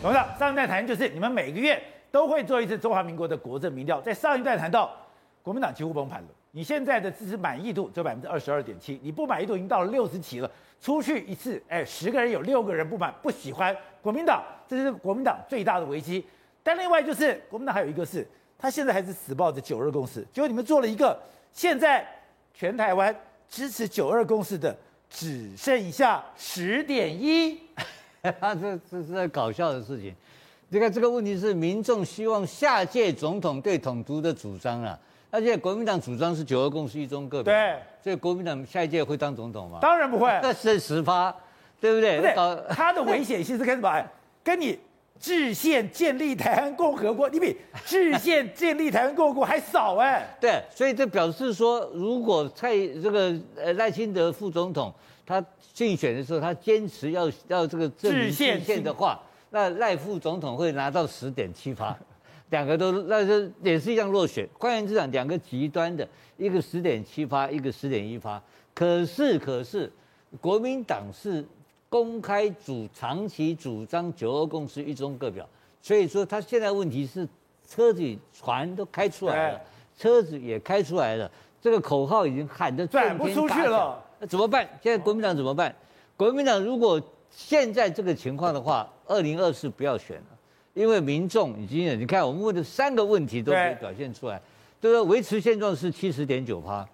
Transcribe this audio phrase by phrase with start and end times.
[0.00, 4.94] 董事长，上一段谈就是你们每个月都会做一次中华民国的国政民调，在上一段谈到
[5.42, 10.48] 国民党几乎崩盘了，你现在的支持满意度只有百分之二十二点七，你不满意度已经到了六十七了。
[10.80, 16.24] 出去一次，哎，十个人有六个人不满不喜欢国民党，这是国民党最大的危机。
[16.62, 18.24] 但另外就是国民党还有一个是，
[18.56, 21.20] 他现在还是死抱着九二共识，结果你们做了一个，
[21.52, 22.06] 现在
[22.54, 23.12] 全台湾
[23.48, 24.76] 支持九二共识的
[25.10, 27.60] 只剩下十点一。
[28.40, 30.14] 他 这这是在搞笑的事情，
[30.70, 34.98] 这个这个问题是民众希望下届总统对统独的主张啊，
[35.30, 39.78] 而且国民党主张是九二共识一中各表，对，所以国民党下一届会当总统吗？
[39.80, 41.34] 当然不会， 那是十发，
[41.80, 42.16] 对不对？
[42.16, 42.34] 不对，
[42.70, 44.04] 他的危险性是跟什么？
[44.42, 44.78] 跟你
[45.20, 50.26] 制宪建立台湾共和国，你比制宪建立台湾共和国还少哎。
[50.40, 54.92] 对，所以这表示说，如果蔡这个呃赖清德副总统。
[55.28, 59.20] 他竞选的时候，他坚持要要这个制宪的话，
[59.50, 61.94] 那赖副总统会拿到十点七八，
[62.48, 64.48] 两个都那就也是一样落选。
[64.58, 68.42] 换言之讲，两个极端的，一个十点七八，一个十点一八。
[68.72, 69.92] 可是可是，
[70.40, 71.44] 国民党是
[71.90, 75.46] 公开主长期主张九二共识一中各表，
[75.82, 77.28] 所以说他现在问题是
[77.68, 79.60] 车子船都开出来了，
[79.94, 84.02] 车子也开出来了，这个口号已经喊得震天大响。
[84.20, 84.68] 那怎么办？
[84.82, 85.74] 现在国民党怎么办？
[86.16, 90.38] 国民党如果现在这个情况的话，二零二四不要选了，
[90.74, 94.40] 因为民众已经，你看我们问的三个问题都可以表现出来，
[94.80, 95.08] 对不对？
[95.08, 96.84] 维持现状是七十点九趴，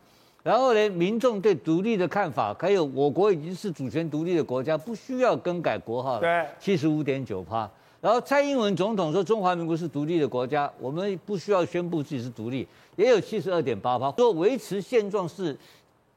[0.43, 7.71] 然后呢，民众对独立的看法，还有我国已经是主权独立的国家，不需要更改国号了，对，七十五点九趴。
[8.03, 15.57] 然后蔡英文总统说中华民国是独立的国家，我们不需要宣布自己是独立，也有七十二点八趴，说维持现状是。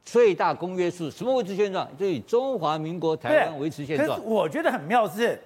[0.08, 1.86] 最大公约数什么维持现状？
[1.98, 4.08] 就以中华民国台湾维持现状。
[4.08, 5.38] 可是我觉得很妙是，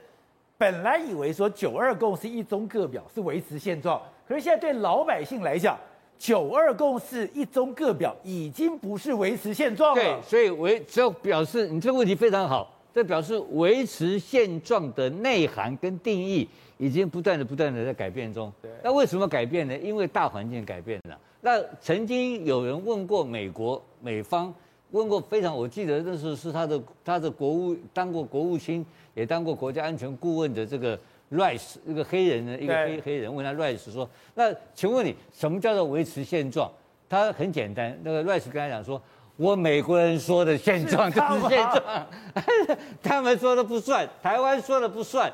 [0.56, 5.76] 本来以为说九二共识一中各表是维持现状，可是现在对老百姓来讲，
[6.20, 10.04] 九二共识一中各表已经不是维持现状了。
[10.04, 16.48] 对，所以维只要表示你这个问题非常好，这表示维持现状的内涵跟定义
[16.78, 18.52] 已经不断的不断的在改变中。
[18.62, 19.78] 对，那为什么改变呢？
[19.78, 21.18] 因为大环境改变了。
[21.42, 24.54] 那曾经有人问过美国美方，
[24.92, 28.86] 问过非常，我记得那时候是他的他的国务当过国务卿，
[29.16, 31.00] 也当过国家安全顾问的这个
[31.32, 36.70] Rice 一个黑人的一个黑黑人问他 Rice 说，那请问你什么叫做维持现状？
[37.10, 39.02] 他很简单，那个 Rice 跟他讲说，
[39.38, 42.08] 我美国人说的现状就是现状，
[43.02, 45.32] 他们说的不算，台湾说的不算，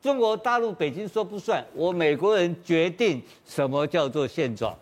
[0.00, 4.74] 中国大陆北京说不算，我美国人决定什么叫做现状。